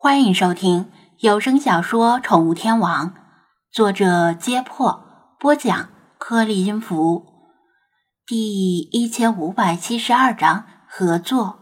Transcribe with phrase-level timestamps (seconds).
[0.00, 3.10] 欢迎收听有声小说《宠物天王》，
[3.72, 5.04] 作者：揭破，
[5.40, 7.26] 播讲：颗粒音符，
[8.24, 11.58] 第一千五百七十二章合作。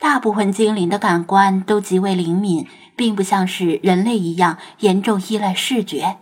[0.00, 2.66] 大部分精灵的感官都极为灵敏，
[2.96, 6.18] 并不像是人类一样严重依赖视觉。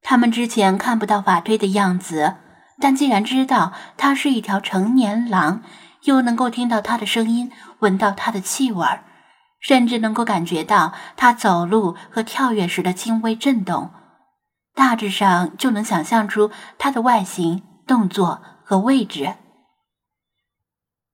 [0.00, 2.36] 他们之前看不到法推的样子，
[2.80, 5.62] 但既然知道它是一条成年狼，
[6.04, 9.04] 又能够听到它的声音，闻到它的气味儿。
[9.60, 13.90] 甚至能够感觉到他走路和跳跃时的轻微震动，
[14.74, 19.34] 大致上就能想象出他的外形、动作和位置。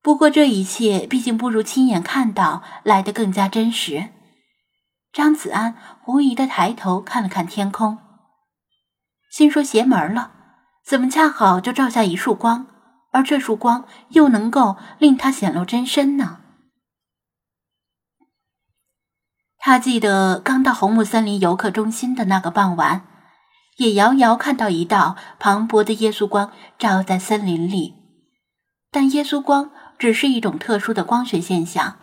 [0.02, 4.10] 不过这一切毕竟不如亲眼看到来的更加真实。
[5.12, 7.98] 张子安狐疑的抬头看了看天空，
[9.30, 10.32] 心说邪门了，
[10.84, 12.66] 怎么恰好就照下一束光，
[13.12, 16.40] 而这束光又能够令他显露真身呢？
[19.66, 23.06] 他记得刚到红木森林游客中心的那个傍晚，
[23.78, 27.94] 也遥遥看到一道磅礴的耶稣光照在森林里，
[28.90, 31.96] 但耶稣光只是一种特殊的光学现象。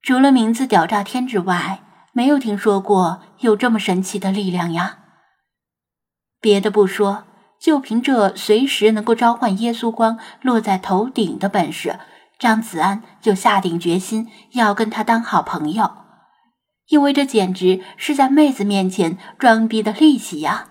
[0.00, 5.00] 除了名字屌炸天之外，没有听说过有这么神奇的力量呀。
[6.40, 7.24] 别的不说，
[7.60, 11.98] 就凭这随时能够召唤耶稣光落在头顶的本事，
[12.38, 16.03] 张子安就下定决心要跟他当好朋友。
[16.88, 20.68] 因为这简直是在妹子面前装逼的利器呀！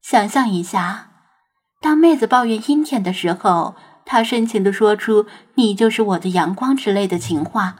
[0.00, 1.10] 想象一下，
[1.80, 3.74] 当妹子抱怨阴天的时候，
[4.04, 7.76] 他深情地说出“你就是我的阳光”之类的情话，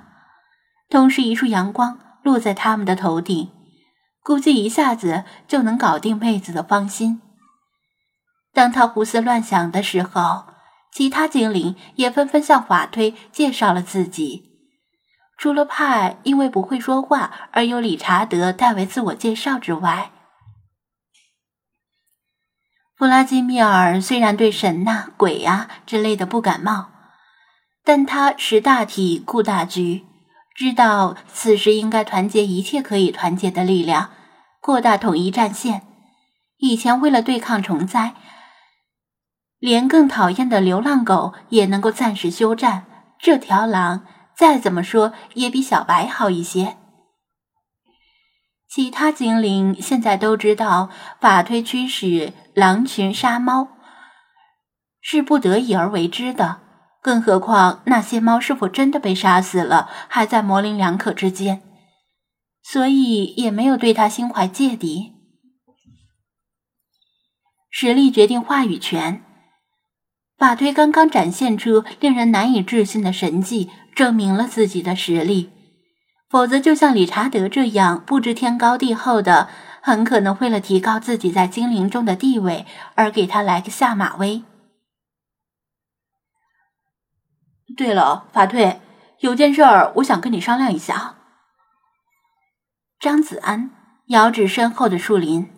[0.88, 3.50] 同时一束阳光落在他们的头顶，
[4.22, 7.20] 估计一下子就能搞定妹子的芳心。
[8.52, 10.44] 当他胡思乱想的时候，
[10.92, 14.53] 其他精灵也纷纷向法推介绍了自己。
[15.36, 20.10] 除了派因为不会说话而由理查德代为自我介绍之外，
[22.96, 26.90] 弗拉基米尔虽然对神呐、鬼呀之类的不感冒，
[27.82, 30.04] 但他识大体、顾大局，
[30.54, 34.10] 知道此时应该团结一切可以团结的力量，
[34.60, 35.82] 扩大统一战线。
[36.58, 38.14] 以前为了对抗虫灾，
[39.58, 42.86] 连更讨厌的流浪狗也能够暂时休战，
[43.18, 44.06] 这条狼。
[44.36, 46.76] 再怎么说也比小白好一些。
[48.68, 50.90] 其他精灵现在都知道
[51.20, 53.68] 法推驱使狼群杀猫
[55.00, 56.60] 是不得已而为之的，
[57.00, 61.62] 更何况那些猫是否真的被杀死了，还在模棱两可之间，
[62.62, 65.12] 所以也没有对他心怀芥蒂。
[67.70, 69.24] 实力决定话语权。
[70.36, 73.70] 法推刚刚展现出令人难以置信的神迹。
[73.94, 75.52] 证明了自己的实力，
[76.28, 79.48] 否则就像理查德这样不知天高地厚的，
[79.80, 84.42] 很可能为了提高自己在精灵中的地位而给他来个下马威。
[87.76, 88.80] 对了，法退，
[89.20, 91.14] 有件事儿我想跟你商量一下。
[92.98, 93.70] 张子安
[94.06, 95.48] 遥指身后的树林，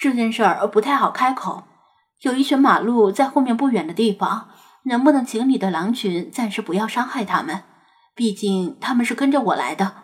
[0.00, 1.64] 这件事儿不太好开口，
[2.22, 4.48] 有一群马鹿在后面不远的地方。
[4.84, 7.62] 能不能请你的狼群暂时不要伤害他们？
[8.16, 10.02] 毕竟他们是跟着我来的。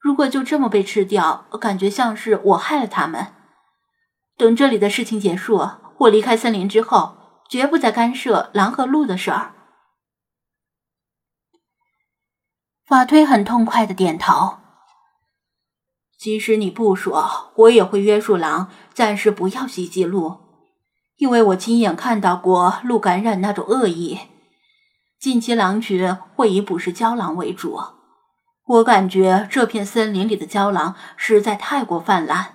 [0.00, 3.34] 如果就这么被吃掉，感觉像是我害了他们。
[4.38, 7.18] 等这里的事情结束，我离开森林之后，
[7.50, 9.52] 绝不再干涉狼和鹿的事儿。
[12.86, 14.56] 法推很痛快的点头。
[16.16, 20.47] 即使你不说，我也会约束狼，暂时不要袭击鹿。
[21.18, 24.18] 因为我亲眼看到过鹿感染那种恶意，
[25.18, 27.80] 近期狼群会以捕食郊狼为主。
[28.64, 32.54] 我感觉这片森林里的郊狼实在太过泛滥。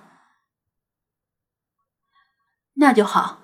[2.76, 3.40] 那就好，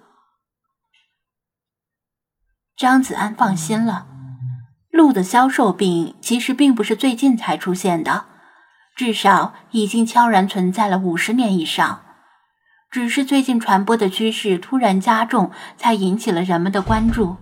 [2.75, 4.06] 张子安放心了。
[4.91, 8.25] 鹿的消瘦病其实并不是最近才出现的，
[8.96, 12.05] 至少已经悄然存在了五十年以上。
[12.90, 17.37] 只是最近传播的趋势突然加重，才引起了人们的关注。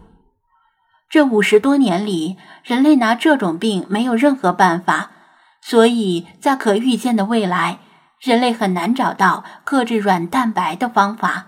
[1.09, 5.11] 这五十多年里，人类拿这种病没有任何办法，
[5.63, 7.79] 所以在可预见的未来，
[8.21, 11.47] 人类很难找到克制软蛋白的方法。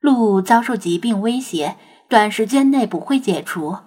[0.00, 1.76] 鹿遭受疾病威胁，
[2.08, 3.78] 短时间内不会解除。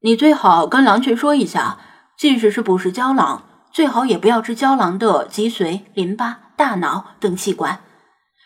[0.00, 1.78] 你最好跟狼群说一下，
[2.16, 3.42] 即使是捕食胶囊，
[3.76, 6.44] 最好也不要吃胶囊的脊髓、淋巴。
[6.56, 7.82] 大脑等器官，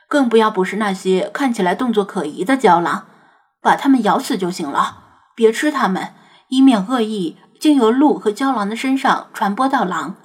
[0.08, 3.06] 更不要捕食那些看起来动作可疑的胶囊，
[3.62, 5.20] 把它们咬死就行了。
[5.36, 6.12] 别吃它们，
[6.48, 10.16] 以免恶意经由鹿和郊狼的身上传播到狼。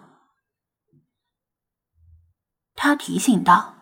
[2.75, 3.75] 他提醒道。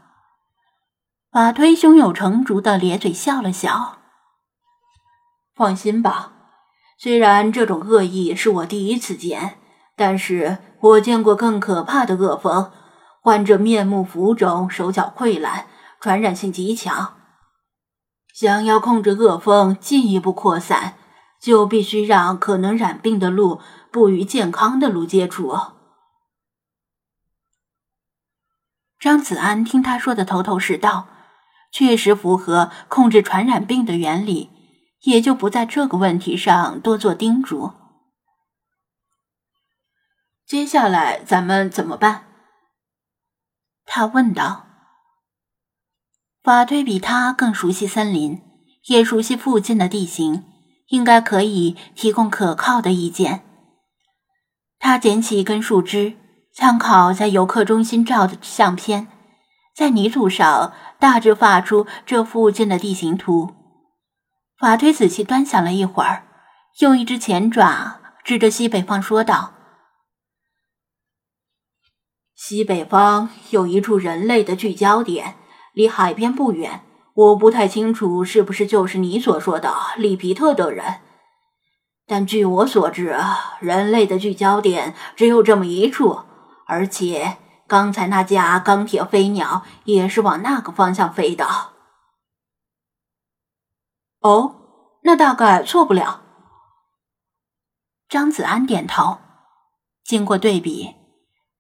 [1.31, 3.99] 法推胸有成竹的咧嘴笑了笑。
[5.55, 6.33] 放心吧，
[6.99, 9.59] 虽然这种恶意是我第一次见，
[9.95, 12.71] 但是我见过更可怕的恶风，
[13.21, 15.67] 患者面目浮肿，手脚溃烂，
[15.99, 17.15] 传染性极强。
[18.33, 20.95] 想要控制恶风进一步扩散，
[21.39, 23.61] 就必须让可能染病的鹿
[23.91, 25.55] 不与健康的鹿接触。
[28.99, 31.07] 张子安听他说的头头是道。
[31.75, 34.51] 确实符合控制传染病的原理，
[35.05, 37.71] 也就不在这个问题上多做叮嘱。
[40.53, 42.25] 接下来咱们怎么办？
[43.87, 44.67] 他问道。
[46.43, 48.39] 法推比他更熟悉森林，
[48.85, 50.43] 也熟悉附近的地形，
[50.89, 53.43] 应该可以提供可靠的意见。
[54.77, 56.17] 他捡起一根树枝，
[56.53, 59.07] 参考在游客中心照的相片。
[59.75, 63.55] 在泥土上大致画出这附近的地形图。
[64.59, 66.27] 法推仔细端详了一会儿，
[66.77, 69.52] 用一只前爪指着西北方说道
[72.35, 75.35] ：“西北方有一处人类的聚焦点，
[75.73, 76.83] 离海边不远。
[77.13, 81.01] 我不太清楚是不是就是你所说的里皮特的人，
[82.07, 83.15] 但据我所知，
[83.59, 86.21] 人类的聚焦点只有这么一处，
[86.67, 91.47] 而且……”刚才那架钢铁飞鸟也是往那个方向飞的。
[94.19, 94.55] 哦，
[95.03, 96.21] 那大概错不了。
[98.09, 99.17] 张子安点头。
[100.03, 100.93] 经过对比，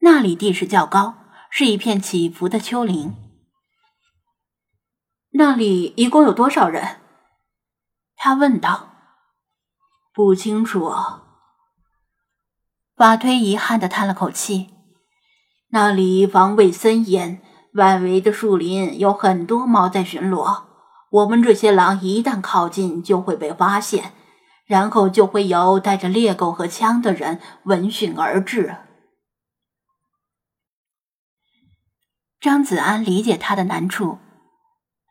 [0.05, 1.15] 那里地势较高，
[1.49, 3.15] 是一片起伏的丘陵。
[5.31, 6.97] 那里一共有多少人？
[8.17, 8.89] 他问道。
[10.13, 10.93] 不清楚。
[12.97, 14.71] 法推遗憾的叹了口气。
[15.69, 17.41] 那里防卫森严，
[17.75, 20.63] 外围的树林有很多猫在巡逻。
[21.11, 24.11] 我们这些狼一旦靠近，就会被发现，
[24.65, 28.75] 然后就会有带着猎狗和枪的人闻讯而至。
[32.43, 34.19] 张子安理解他的难处，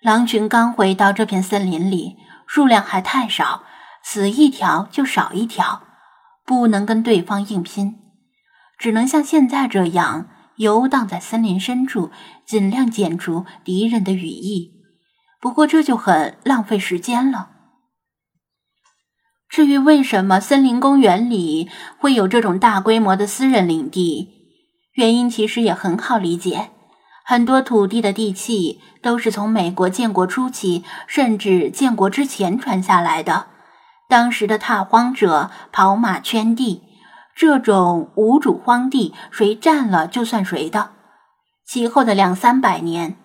[0.02, 3.62] 狼群刚回到这片森林里，数量还太少，
[4.02, 5.80] 死一条就少一条，
[6.44, 7.94] 不能跟对方硬拼，
[8.76, 10.28] 只能像现在这样。
[10.56, 12.10] 游荡在森林深处，
[12.44, 14.82] 尽量剪除敌人的羽翼。
[15.40, 17.48] 不过这就很浪费时间了。
[19.48, 24.28] 至于为什么森林公园里会有这种大规模的私人领地，
[24.92, 26.68] 原因其实也很好理解。
[27.24, 33.46] 很多土地的地契都是从美国建国初期，甚至建国之前传下来的。
[34.08, 36.82] 当时的踏荒者跑马圈地。
[37.34, 40.90] 这种无主荒地，谁占了就算谁的。
[41.64, 43.16] 其后的两三百年，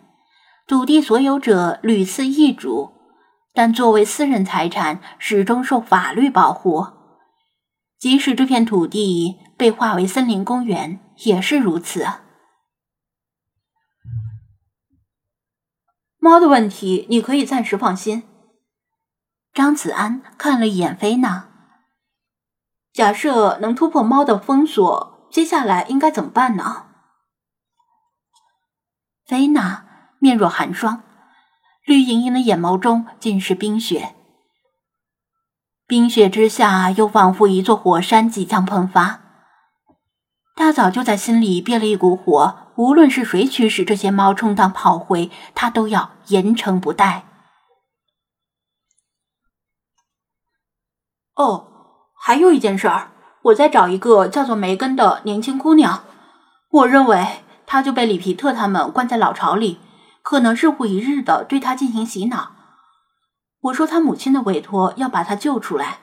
[0.66, 2.92] 土地所有者屡次易主，
[3.54, 6.88] 但作为私人财产，始终受法律保护。
[8.00, 12.08] 即使这片土地被划为森林公园，也是如此。
[16.28, 18.24] 猫的问题，你可以暂时放心。
[19.54, 21.48] 张子安看了一眼菲娜。
[22.92, 26.88] 假设能突破猫的封锁，接下来应该怎么办呢？
[29.26, 29.86] 菲娜
[30.20, 31.04] 面若寒霜，
[31.86, 34.14] 绿莹莹的眼眸中尽是冰雪，
[35.86, 39.27] 冰雪之下又仿佛一座火山即将喷发。
[40.58, 47.24] 他早就在心里憋了一股火，无论是谁驱使这些猫充当炮灰，他都要严惩不贷。
[51.36, 51.76] 哦。
[52.20, 53.12] 还有一件事儿，
[53.44, 56.04] 我在找一个叫做梅根的年轻姑娘。
[56.72, 59.80] 我认为她就被里皮特他们关在老巢里，
[60.24, 62.54] 可能日复一日的对她进行洗脑。
[63.62, 66.00] 我说她母亲的委托要把她救出来，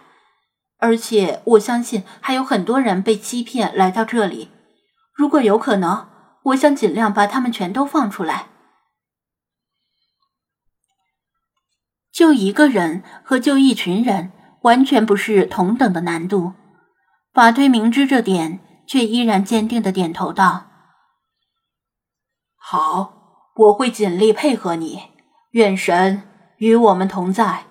[0.85, 4.51] 而且我相信还有很多人被欺骗来到这里。
[5.15, 6.07] 如果有可能，
[6.43, 8.49] 我想尽量把他们全都放出来。
[12.13, 14.33] 救一个人和救一群人。
[14.65, 16.55] 完全不是同等的难度。
[17.35, 20.65] 法推明知这点，却依然坚定的点头道
[22.57, 25.03] ：“好，我会尽力配合你。
[25.51, 26.23] 愿神
[26.57, 27.65] 与我们同在。”